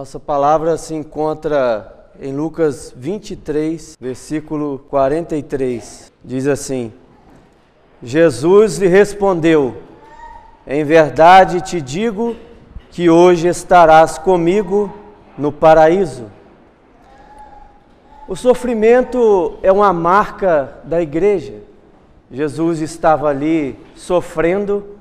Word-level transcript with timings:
Nossa 0.00 0.18
palavra 0.18 0.78
se 0.78 0.94
encontra 0.94 2.08
em 2.18 2.34
Lucas 2.34 2.90
23, 2.96 3.98
versículo 4.00 4.78
43. 4.88 6.10
Diz 6.24 6.46
assim: 6.46 6.90
Jesus 8.02 8.78
lhe 8.78 8.86
respondeu: 8.86 9.76
Em 10.66 10.84
verdade 10.84 11.60
te 11.60 11.82
digo 11.82 12.34
que 12.90 13.10
hoje 13.10 13.46
estarás 13.48 14.16
comigo 14.16 14.90
no 15.36 15.52
paraíso. 15.52 16.30
O 18.26 18.34
sofrimento 18.34 19.58
é 19.62 19.70
uma 19.70 19.92
marca 19.92 20.78
da 20.82 21.02
igreja. 21.02 21.56
Jesus 22.30 22.80
estava 22.80 23.28
ali 23.28 23.78
sofrendo, 23.94 24.96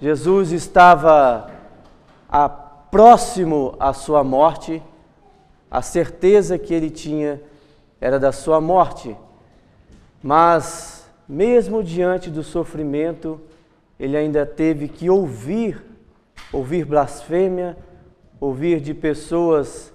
Jesus 0.00 0.50
estava 0.50 1.48
a 2.28 2.48
próximo 2.90 3.74
à 3.78 3.92
sua 3.92 4.24
morte, 4.24 4.82
a 5.70 5.80
certeza 5.80 6.58
que 6.58 6.74
ele 6.74 6.90
tinha 6.90 7.40
era 8.00 8.18
da 8.18 8.32
sua 8.32 8.60
morte. 8.60 9.16
Mas, 10.22 11.08
mesmo 11.28 11.82
diante 11.82 12.28
do 12.30 12.42
sofrimento, 12.42 13.40
ele 13.98 14.16
ainda 14.16 14.44
teve 14.44 14.88
que 14.88 15.08
ouvir, 15.08 15.82
ouvir 16.52 16.84
blasfêmia, 16.84 17.76
ouvir 18.40 18.80
de 18.80 18.94
pessoas 18.94 19.92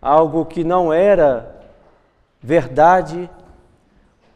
algo 0.00 0.46
que 0.46 0.64
não 0.64 0.92
era 0.92 1.60
verdade, 2.40 3.28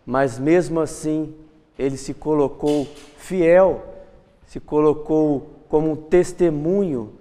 mas 0.05 0.39
mesmo 0.39 0.81
assim 0.81 1.35
ele 1.79 1.97
se 1.97 2.13
colocou 2.13 2.87
fiel, 3.17 3.83
se 4.47 4.61
colocou 4.61 5.55
como 5.69 5.93
um 5.93 5.97
testemunho 5.97 7.15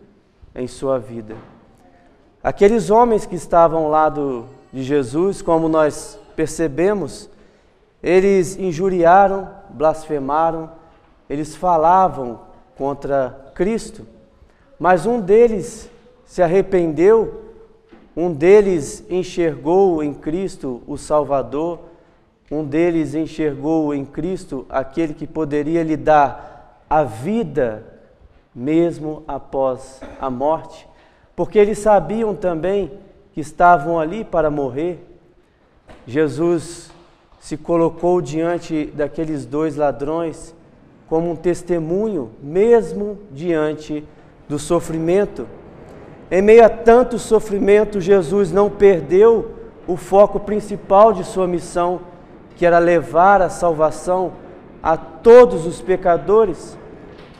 em 0.55 0.67
sua 0.67 0.99
vida. 0.99 1.35
Aqueles 2.43 2.89
homens 2.89 3.25
que 3.25 3.35
estavam 3.35 3.85
ao 3.85 3.89
lado 3.89 4.45
de 4.71 4.83
Jesus, 4.83 5.41
como 5.41 5.69
nós 5.69 6.19
percebemos, 6.35 7.29
eles 8.01 8.57
injuriaram, 8.57 9.49
blasfemaram, 9.69 10.69
eles 11.29 11.55
falavam 11.55 12.41
contra 12.77 13.51
Cristo, 13.55 14.05
mas 14.77 15.05
um 15.05 15.21
deles 15.21 15.89
se 16.25 16.41
arrependeu, 16.41 17.41
um 18.15 18.33
deles 18.33 19.03
enxergou 19.09 20.03
em 20.03 20.13
Cristo 20.13 20.81
o 20.85 20.97
Salvador, 20.97 21.79
um 22.51 22.63
deles 22.63 23.15
enxergou 23.15 23.93
em 23.93 24.03
Cristo 24.03 24.65
aquele 24.69 25.13
que 25.13 25.25
poderia 25.25 25.81
lhe 25.81 25.95
dar 25.95 26.85
a 26.89 27.03
vida 27.03 27.85
mesmo 28.55 29.23
após 29.27 30.01
a 30.19 30.29
morte, 30.29 30.87
porque 31.35 31.57
eles 31.57 31.79
sabiam 31.79 32.35
também 32.35 32.91
que 33.33 33.41
estavam 33.41 33.99
ali 33.99 34.23
para 34.23 34.51
morrer. 34.51 35.03
Jesus 36.05 36.91
se 37.39 37.57
colocou 37.57 38.21
diante 38.21 38.85
daqueles 38.93 39.45
dois 39.45 39.75
ladrões 39.75 40.55
como 41.07 41.31
um 41.31 41.35
testemunho, 41.35 42.31
mesmo 42.41 43.17
diante 43.31 44.03
do 44.47 44.57
sofrimento. 44.57 45.47
Em 46.31 46.41
meio 46.41 46.65
a 46.65 46.69
tanto 46.69 47.19
sofrimento, 47.19 47.99
Jesus 47.99 48.51
não 48.51 48.69
perdeu 48.69 49.51
o 49.85 49.97
foco 49.97 50.39
principal 50.39 51.13
de 51.13 51.23
sua 51.23 51.47
missão, 51.47 52.01
que 52.55 52.65
era 52.65 52.79
levar 52.79 53.41
a 53.41 53.49
salvação 53.49 54.33
a 54.81 54.95
todos 54.95 55.65
os 55.65 55.81
pecadores. 55.81 56.77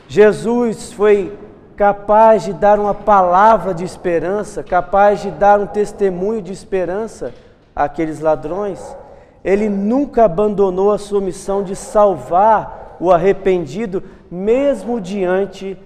Jesus 0.08 0.92
foi 0.92 1.36
capaz 1.76 2.44
de 2.44 2.52
dar 2.52 2.78
uma 2.78 2.94
palavra 2.94 3.74
de 3.74 3.84
esperança, 3.84 4.62
capaz 4.62 5.22
de 5.22 5.30
dar 5.30 5.58
um 5.58 5.66
testemunho 5.66 6.40
de 6.40 6.52
esperança 6.52 7.34
àqueles 7.74 8.20
ladrões. 8.20 8.96
Ele 9.44 9.68
nunca 9.68 10.24
abandonou 10.24 10.92
a 10.92 10.98
sua 10.98 11.20
missão 11.20 11.62
de 11.62 11.74
salvar 11.74 12.96
o 13.00 13.10
arrependido, 13.10 14.02
mesmo 14.30 15.00
diante 15.00 15.76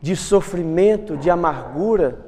de 0.00 0.16
sofrimento, 0.16 1.16
de 1.16 1.30
amargura. 1.30 2.18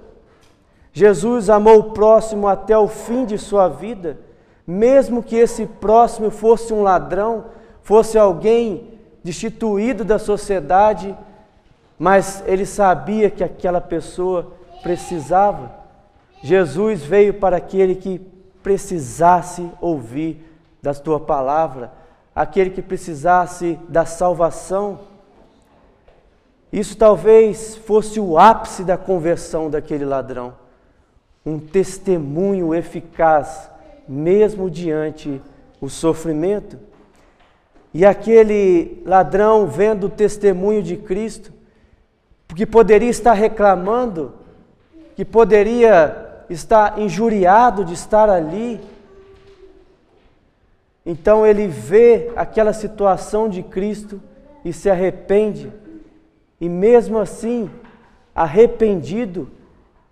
Jesus 0.93 1.49
amou 1.49 1.79
o 1.79 1.91
próximo 1.93 2.47
até 2.47 2.77
o 2.77 2.89
fim 2.89 3.25
de 3.25 3.39
sua 3.39 3.69
vida, 3.69 4.19
mesmo 4.67 5.23
que 5.23 5.37
esse 5.37 5.67
próximo 5.67 6.31
fosse 6.31 6.73
um 6.73 6.83
ladrão, 6.83 7.47
fosse 7.83 8.19
alguém 8.19 8.95
destituído 9.23 10.05
da 10.05 10.19
sociedade, 10.19 11.17
mas 12.05 12.45
ele 12.47 12.67
sabia 12.67 13.31
que 13.31 13.43
aquela 13.43 13.81
pessoa 13.81 14.53
precisava. 14.83 15.75
Jesus 16.43 17.03
veio 17.03 17.33
para 17.33 17.57
aquele 17.57 17.95
que 17.95 18.21
precisasse 18.63 19.71
ouvir 19.81 20.45
da 20.83 20.93
tua 20.93 21.19
palavra, 21.19 21.91
aquele 22.37 22.69
que 22.69 22.83
precisasse 22.83 23.79
da 23.89 24.05
salvação. 24.05 25.01
Isso 26.71 26.95
talvez 26.95 27.75
fosse 27.75 28.21
o 28.21 28.39
ápice 28.39 28.85
da 28.85 28.99
conversão 28.99 29.71
daquele 29.71 30.05
ladrão, 30.05 30.53
um 31.43 31.59
testemunho 31.59 32.75
eficaz, 32.75 33.71
mesmo 34.07 34.69
diante 34.69 35.41
o 35.81 35.89
sofrimento. 35.89 36.79
E 37.95 38.05
aquele 38.05 39.03
ladrão, 39.07 39.67
vendo 39.67 40.09
o 40.09 40.11
testemunho 40.11 40.83
de 40.83 40.99
Cristo, 40.99 41.54
que 42.55 42.67
poderia 42.67 43.11
estar 43.11 43.33
reclamando, 43.33 44.33
que 45.17 45.25
poderia 45.25 46.45
estar 46.49 46.99
injuriado 46.99 47.85
de 47.85 47.95
estar 47.95 48.29
ali. 48.29 48.81
Então 51.05 51.47
ele 51.47 51.67
vê 51.67 52.33
aquela 52.37 52.73
situação 52.73 53.49
de 53.49 53.63
Cristo 53.63 54.21
e 54.65 54.73
se 54.73 54.89
arrepende, 54.89 55.71
e 56.61 56.69
mesmo 56.69 57.19
assim, 57.19 57.71
arrependido, 58.35 59.51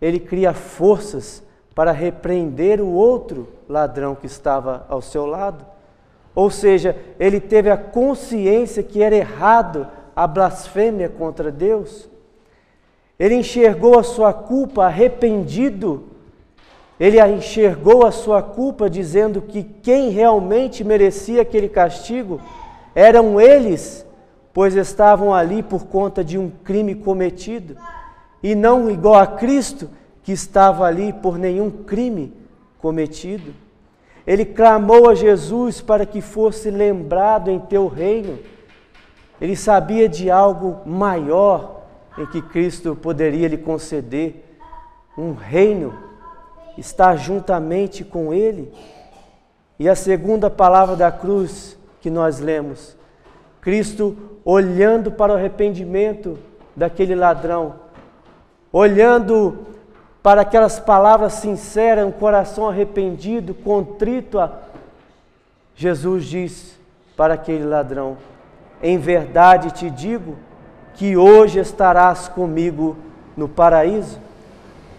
ele 0.00 0.20
cria 0.20 0.52
forças 0.52 1.42
para 1.74 1.92
repreender 1.92 2.80
o 2.80 2.88
outro 2.88 3.48
ladrão 3.68 4.14
que 4.14 4.26
estava 4.26 4.84
ao 4.88 5.00
seu 5.00 5.24
lado. 5.24 5.64
Ou 6.34 6.50
seja, 6.50 6.96
ele 7.18 7.40
teve 7.40 7.70
a 7.70 7.76
consciência 7.76 8.82
que 8.82 9.02
era 9.02 9.16
errado 9.16 9.86
a 10.14 10.26
blasfêmia 10.26 11.08
contra 11.08 11.50
Deus. 11.50 12.08
Ele 13.22 13.36
enxergou 13.36 14.00
a 14.00 14.02
sua 14.02 14.32
culpa 14.32 14.86
arrependido. 14.86 16.06
Ele 16.98 17.24
enxergou 17.24 18.04
a 18.04 18.10
sua 18.10 18.42
culpa 18.42 18.90
dizendo 18.90 19.40
que 19.40 19.62
quem 19.62 20.10
realmente 20.10 20.82
merecia 20.82 21.42
aquele 21.42 21.68
castigo 21.68 22.40
eram 22.96 23.40
eles, 23.40 24.04
pois 24.52 24.74
estavam 24.74 25.32
ali 25.32 25.62
por 25.62 25.86
conta 25.86 26.24
de 26.24 26.36
um 26.36 26.50
crime 26.64 26.96
cometido, 26.96 27.76
e 28.42 28.56
não 28.56 28.90
igual 28.90 29.14
a 29.14 29.26
Cristo, 29.28 29.88
que 30.24 30.32
estava 30.32 30.84
ali 30.84 31.12
por 31.12 31.38
nenhum 31.38 31.70
crime 31.70 32.32
cometido. 32.80 33.54
Ele 34.26 34.44
clamou 34.44 35.08
a 35.08 35.14
Jesus 35.14 35.80
para 35.80 36.04
que 36.04 36.20
fosse 36.20 36.72
lembrado 36.72 37.52
em 37.52 37.60
teu 37.60 37.86
reino. 37.86 38.40
Ele 39.40 39.54
sabia 39.54 40.08
de 40.08 40.28
algo 40.28 40.80
maior 40.84 41.81
em 42.18 42.26
que 42.26 42.42
Cristo 42.42 42.94
poderia 42.94 43.48
lhe 43.48 43.56
conceder 43.56 44.58
um 45.16 45.32
reino, 45.32 45.94
estar 46.76 47.16
juntamente 47.16 48.04
com 48.04 48.32
Ele. 48.32 48.72
E 49.78 49.88
a 49.88 49.94
segunda 49.94 50.50
palavra 50.50 50.96
da 50.96 51.10
cruz 51.10 51.76
que 52.00 52.10
nós 52.10 52.38
lemos, 52.38 52.96
Cristo 53.60 54.16
olhando 54.44 55.10
para 55.10 55.32
o 55.32 55.36
arrependimento 55.36 56.38
daquele 56.74 57.14
ladrão, 57.14 57.76
olhando 58.72 59.66
para 60.22 60.42
aquelas 60.42 60.78
palavras 60.78 61.34
sinceras, 61.34 62.06
um 62.06 62.12
coração 62.12 62.68
arrependido, 62.68 63.54
contrito, 63.54 64.38
Jesus 65.74 66.24
diz 66.24 66.78
para 67.16 67.34
aquele 67.34 67.64
ladrão: 67.64 68.16
Em 68.82 68.98
verdade 68.98 69.70
te 69.72 69.90
digo, 69.90 70.36
que 70.94 71.16
hoje 71.16 71.60
estarás 71.60 72.28
comigo 72.28 72.96
no 73.36 73.48
paraíso. 73.48 74.18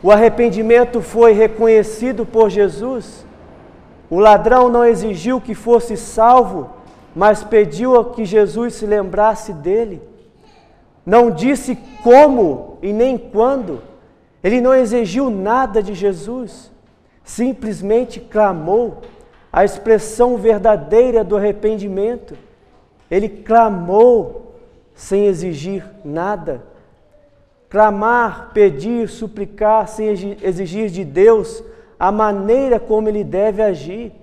O 0.02 0.12
arrependimento 0.12 1.02
foi 1.02 1.34
reconhecido 1.34 2.26
por 2.26 2.50
Jesus. 2.50 3.26
O 4.10 4.20
ladrão 4.20 4.70
não 4.70 4.84
exigiu 4.84 5.40
que 5.40 5.56
fosse 5.56 5.96
salvo, 5.96 6.70
mas 7.16 7.44
pediu 7.44 8.04
que 8.06 8.26
Jesus 8.26 8.76
se 8.76 8.86
lembrasse 8.86 9.54
dele. 9.54 10.02
Não 11.06 11.32
disse 11.32 11.78
como 12.04 12.78
e 12.82 12.92
nem 12.92 13.18
quando. 13.18 13.82
Ele 14.44 14.60
não 14.60 14.74
exigiu 14.74 15.30
nada 15.30 15.82
de 15.82 15.94
Jesus, 15.94 16.72
simplesmente 17.24 18.20
clamou 18.20 19.02
a 19.52 19.64
expressão 19.64 20.36
verdadeira 20.36 21.24
do 21.24 21.38
arrependimento. 21.38 22.36
Ele 23.10 23.30
clamou 23.30 24.53
sem 25.04 25.26
exigir 25.26 25.84
nada. 26.04 26.64
clamar, 27.70 28.52
pedir, 28.54 29.10
suplicar, 29.10 29.88
sem 29.88 30.08
exigir 30.42 30.90
de 30.90 31.04
Deus 31.04 31.64
a 32.00 32.12
maneira 32.12 32.80
como 32.80 33.10
ele 33.10 33.24
deve 33.24 33.62
agir. 33.62 34.14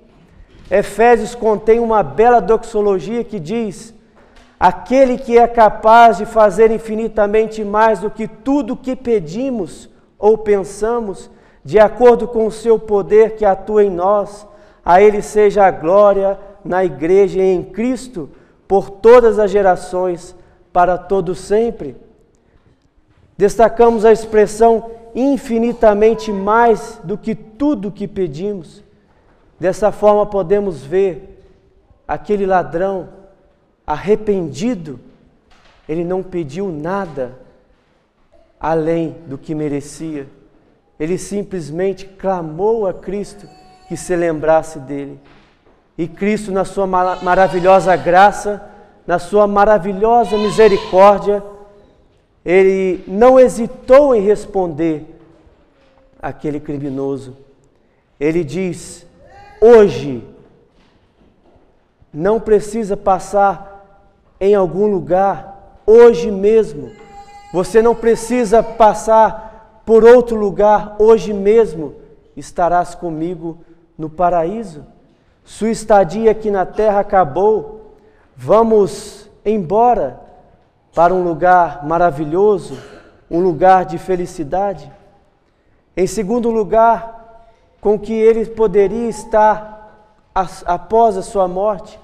Efésios 0.71 1.35
contém 1.35 1.81
uma 1.81 2.03
bela 2.03 2.41
doxologia 2.41 3.25
que 3.25 3.39
diz: 3.39 3.93
Aquele 4.59 5.19
que 5.19 5.37
é 5.37 5.47
capaz 5.47 6.17
de 6.17 6.25
fazer 6.25 6.71
infinitamente 6.71 7.63
mais 7.63 7.99
do 7.99 8.11
que 8.11 8.27
tudo 8.27 8.77
que 8.77 8.97
pedimos 8.97 9.91
ou 10.19 10.39
pensamos, 10.39 11.31
de 11.63 11.79
acordo 11.79 12.27
com 12.27 12.47
o 12.47 12.53
seu 12.53 12.79
poder 12.79 13.35
que 13.35 13.45
atua 13.45 13.85
em 13.85 13.91
nós, 13.91 14.47
a 14.83 15.03
Ele 15.03 15.21
seja 15.21 15.67
a 15.67 15.71
glória 15.71 16.39
na 16.65 16.85
Igreja 16.85 17.39
e 17.39 17.53
em 17.53 17.63
Cristo 17.63 18.31
por 18.67 18.89
todas 18.89 19.39
as 19.39 19.51
gerações, 19.51 20.35
para 20.73 20.97
todo 20.99 21.35
sempre. 21.35 21.97
Destacamos 23.37 24.05
a 24.05 24.13
expressão 24.13 24.91
infinitamente 25.15 26.33
mais 26.33 27.01
do 27.03 27.17
que 27.17 27.35
tudo 27.35 27.91
que 27.91 28.07
pedimos. 28.07 28.83
Dessa 29.59 29.91
forma 29.91 30.25
podemos 30.27 30.83
ver 30.83 31.43
aquele 32.07 32.47
ladrão 32.47 33.09
arrependido, 33.87 35.01
ele 35.89 36.05
não 36.05 36.23
pediu 36.23 36.69
nada 36.69 37.39
além 38.61 39.17
do 39.27 39.37
que 39.37 39.55
merecia. 39.55 40.27
Ele 40.99 41.17
simplesmente 41.17 42.05
clamou 42.07 42.87
a 42.87 42.93
Cristo 42.93 43.49
que 43.89 43.97
se 43.97 44.15
lembrasse 44.15 44.79
dele. 44.79 45.19
E 45.97 46.07
Cristo, 46.07 46.53
na 46.53 46.65
sua 46.65 46.87
maravilhosa 46.87 47.97
graça, 47.97 48.70
na 49.11 49.19
sua 49.19 49.45
maravilhosa 49.45 50.39
misericórdia, 50.39 51.43
ele 52.45 53.03
não 53.09 53.41
hesitou 53.41 54.15
em 54.15 54.21
responder 54.21 55.05
àquele 56.23 56.61
criminoso. 56.61 57.37
Ele 58.21 58.45
diz: 58.45 59.05
Hoje 59.61 60.23
não 62.15 62.39
precisa 62.39 62.97
passar 62.97 63.85
em 64.39 64.55
algum 64.55 64.87
lugar, 64.87 65.81
hoje 65.85 66.31
mesmo. 66.31 66.93
Você 67.53 67.83
não 67.83 67.97
precisa 67.97 68.63
passar 68.63 69.83
por 69.85 70.05
outro 70.05 70.37
lugar, 70.37 70.95
hoje 71.01 71.33
mesmo 71.33 71.97
estarás 72.37 72.95
comigo 72.95 73.59
no 73.99 74.09
paraíso. 74.09 74.87
Sua 75.45 75.71
estadia 75.71 76.31
aqui 76.31 76.49
na 76.49 76.65
terra 76.65 77.01
acabou. 77.01 77.80
Vamos 78.43 79.29
embora 79.45 80.19
para 80.95 81.13
um 81.13 81.23
lugar 81.23 81.87
maravilhoso, 81.87 82.75
um 83.31 83.39
lugar 83.39 83.85
de 83.85 83.99
felicidade. 83.99 84.91
Em 85.95 86.07
segundo 86.07 86.49
lugar, 86.49 87.51
com 87.83 87.99
que 87.99 88.15
ele 88.15 88.47
poderia 88.47 89.11
estar 89.11 90.25
após 90.65 91.19
a 91.19 91.23
sua 91.23 91.47
morte, 91.47 92.01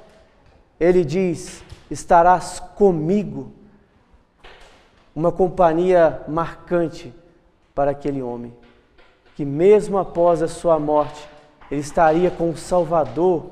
ele 0.79 1.07
diz: 1.07 1.65
estarás 1.91 2.61
comigo. 2.61 3.51
Uma 5.15 5.33
companhia 5.33 6.21
marcante 6.29 7.15
para 7.75 7.93
aquele 7.93 8.21
homem, 8.21 8.53
que 9.35 9.43
mesmo 9.43 9.97
após 9.97 10.43
a 10.43 10.49
sua 10.49 10.79
morte, 10.79 11.27
ele 11.71 11.81
estaria 11.81 12.31
com 12.31 12.51
o 12.51 12.57
Salvador, 12.59 13.47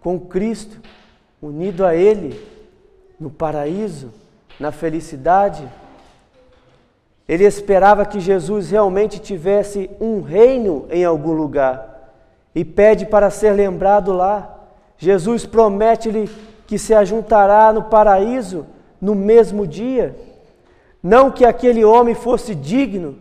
com 0.00 0.18
Cristo, 0.18 0.80
unido 1.40 1.84
a 1.84 1.94
Ele, 1.94 2.38
no 3.18 3.30
paraíso, 3.30 4.12
na 4.58 4.70
felicidade. 4.70 5.66
Ele 7.28 7.44
esperava 7.44 8.04
que 8.04 8.20
Jesus 8.20 8.70
realmente 8.70 9.18
tivesse 9.18 9.90
um 10.00 10.20
reino 10.20 10.86
em 10.90 11.04
algum 11.04 11.32
lugar 11.32 12.12
e 12.54 12.64
pede 12.64 13.06
para 13.06 13.30
ser 13.30 13.52
lembrado 13.52 14.12
lá. 14.12 14.58
Jesus 14.98 15.46
promete-lhe 15.46 16.28
que 16.66 16.78
se 16.78 16.92
ajuntará 16.92 17.72
no 17.72 17.84
paraíso 17.84 18.66
no 19.00 19.14
mesmo 19.14 19.66
dia. 19.66 20.16
Não 21.02 21.30
que 21.30 21.44
aquele 21.44 21.84
homem 21.84 22.14
fosse 22.14 22.54
digno, 22.54 23.16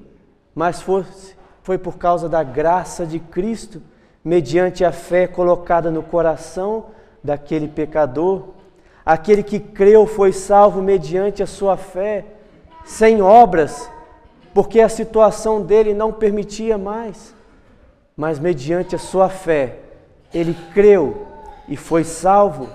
mas 0.53 0.81
fosse, 0.81 1.35
foi 1.63 1.77
por 1.77 1.97
causa 1.97 2.27
da 2.27 2.43
graça 2.43 3.05
de 3.05 3.19
Cristo, 3.19 3.81
mediante 4.23 4.83
a 4.83 4.91
fé 4.91 5.27
colocada 5.27 5.89
no 5.89 6.03
coração 6.03 6.85
daquele 7.23 7.67
pecador. 7.67 8.49
Aquele 9.05 9.43
que 9.43 9.59
creu 9.59 10.05
foi 10.05 10.31
salvo 10.31 10.81
mediante 10.81 11.41
a 11.41 11.47
sua 11.47 11.77
fé, 11.77 12.25
sem 12.85 13.21
obras, 13.21 13.89
porque 14.53 14.81
a 14.81 14.89
situação 14.89 15.61
dele 15.61 15.93
não 15.93 16.11
permitia 16.11 16.77
mais. 16.77 17.33
Mas 18.15 18.39
mediante 18.39 18.95
a 18.95 18.99
sua 18.99 19.29
fé, 19.29 19.79
ele 20.33 20.55
creu 20.73 21.25
e 21.67 21.77
foi 21.77 22.03
salvo, 22.03 22.69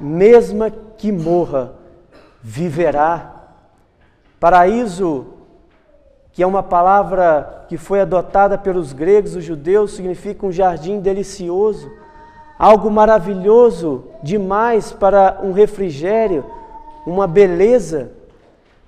mesmo 0.00 0.70
que 0.96 1.12
morra, 1.12 1.72
viverá. 2.42 3.32
Paraíso, 4.40 5.26
que 6.32 6.42
é 6.42 6.46
uma 6.46 6.62
palavra 6.62 7.64
que 7.68 7.76
foi 7.76 8.00
adotada 8.00 8.58
pelos 8.58 8.92
gregos, 8.92 9.36
os 9.36 9.44
judeus, 9.44 9.92
significa 9.92 10.44
um 10.44 10.52
jardim 10.52 11.00
delicioso, 11.00 11.90
algo 12.58 12.90
maravilhoso 12.90 14.04
demais 14.22 14.92
para 14.92 15.40
um 15.42 15.52
refrigério, 15.52 16.44
uma 17.06 17.26
beleza. 17.26 18.12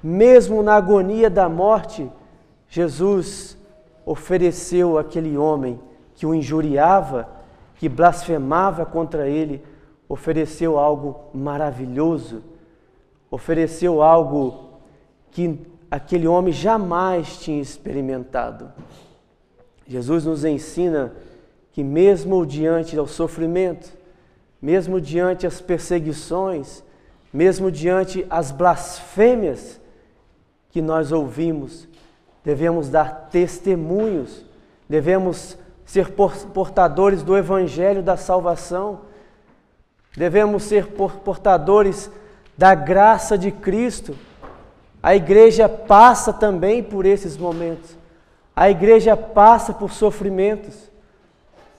Mesmo 0.03 0.63
na 0.63 0.75
agonia 0.75 1.29
da 1.29 1.49
morte, 1.49 2.11
Jesus 2.69 3.57
ofereceu 4.05 4.99
àquele 4.99 5.37
homem 5.37 5.81
que 6.15 6.27
o 6.27 6.35
injuriava, 6.35 7.29
que 7.77 7.89
blasfemava 7.89 8.87
contra 8.87 9.29
ele, 9.29 9.63
ofereceu 10.09 10.79
algo 10.79 11.25
maravilhoso, 11.35 12.43
ofereceu 13.31 14.03
algo 14.03 14.67
que 15.31 15.61
aquele 15.91 16.27
homem 16.27 16.53
jamais 16.53 17.39
tinha 17.39 17.61
experimentado. 17.61 18.73
Jesus 19.87 20.25
nos 20.25 20.45
ensina 20.45 21.13
que, 21.77 21.85
mesmo 21.85 22.47
diante 22.47 22.97
do 22.97 23.07
sofrimento, 23.07 23.93
mesmo 24.63 24.99
diante 24.99 25.47
as 25.47 25.61
perseguições, 25.61 26.83
mesmo 27.31 27.71
diante 27.71 28.27
as 28.31 28.51
blasfêmias 28.51 29.79
que 30.71 30.81
nós 30.81 31.13
ouvimos, 31.13 31.87
devemos 32.43 32.89
dar 32.89 33.29
testemunhos, 33.31 34.43
devemos 34.89 35.59
ser 35.85 36.13
portadores 36.13 37.23
do 37.23 37.37
Evangelho 37.37 38.03
da 38.03 38.17
salvação, 38.17 39.03
devemos 40.17 40.63
ser 40.63 40.87
portadores 40.87 42.11
da 42.57 42.75
graça 42.75 43.37
de 43.37 43.53
Cristo. 43.53 44.17
A 45.03 45.15
igreja 45.15 45.69
passa 45.69 46.33
também 46.33 46.83
por 46.83 47.05
esses 47.05 47.37
momentos, 47.37 47.95
a 48.57 48.71
igreja 48.71 49.15
passa 49.15 49.75
por 49.75 49.93
sofrimentos, 49.93 50.96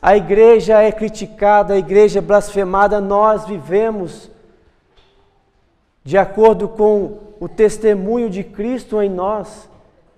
a 0.02 0.16
igreja 0.16 0.82
é 0.82 0.92
criticada, 0.92 1.74
a 1.74 1.78
igreja 1.78 2.20
é 2.20 2.22
blasfemada, 2.22 3.02
nós 3.02 3.46
vivemos 3.46 4.30
de 6.04 6.18
acordo 6.18 6.70
com 6.70 7.18
o 7.40 7.50
testemunho 7.50 8.30
de 8.30 8.44
Cristo 8.44 9.02
em 9.02 9.10
nós. 9.10 9.70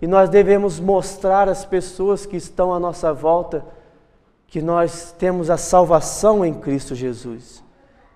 E 0.02 0.08
nós 0.08 0.30
devemos 0.30 0.80
mostrar 0.80 1.50
às 1.50 1.66
pessoas 1.66 2.26
que 2.26 2.38
estão 2.38 2.74
à 2.74 2.80
nossa 2.80 3.12
volta 3.12 3.66
que 4.48 4.62
nós 4.62 5.14
temos 5.18 5.50
a 5.50 5.58
salvação 5.58 6.46
em 6.46 6.54
Cristo 6.54 6.96
Jesus. 6.96 7.64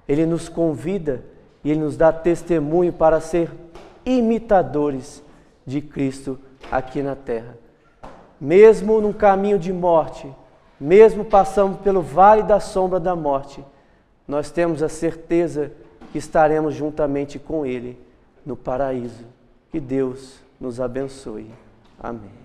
Ele 0.08 0.25
nos 0.25 0.50
convida 0.50 1.24
e 1.63 1.72
ele 1.72 1.79
nos 1.79 1.96
dá 1.96 2.12
testemunho 2.12 2.91
para 2.91 3.20
ser 3.20 3.51
imitadores 4.05 5.24
de 5.65 5.82
Cristo 5.82 6.39
aqui 6.72 7.01
na 7.01 7.15
terra. 7.15 7.58
Mesmo 8.39 9.00
num 9.00 9.13
caminho 9.13 9.60
de 9.60 9.72
morte, 9.72 10.32
mesmo 10.83 11.23
passando 11.23 11.77
pelo 11.77 12.01
vale 12.01 12.43
da 12.43 12.59
sombra 12.59 12.99
da 12.99 13.15
morte, 13.15 13.63
nós 14.27 14.51
temos 14.51 14.83
a 14.83 14.89
certeza 14.89 15.71
que 16.11 16.17
estaremos 16.17 16.75
juntamente 16.75 17.39
com 17.39 17.65
Ele 17.65 17.97
no 18.45 18.57
paraíso. 18.57 19.23
Que 19.71 19.79
Deus 19.79 20.41
nos 20.59 20.81
abençoe. 20.81 21.49
Amém. 21.97 22.42